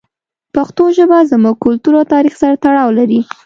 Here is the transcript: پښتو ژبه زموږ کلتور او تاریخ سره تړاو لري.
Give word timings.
پښتو 0.55 0.83
ژبه 0.97 1.19
زموږ 1.31 1.55
کلتور 1.65 1.93
او 1.99 2.09
تاریخ 2.13 2.33
سره 2.41 2.55
تړاو 2.63 2.89
لري. 2.99 3.19